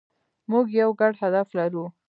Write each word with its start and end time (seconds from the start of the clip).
موږ 0.51 0.65
یو 0.81 0.89
ګډ 0.99 1.13
هدف 1.23 1.47
لرو. 1.57 1.85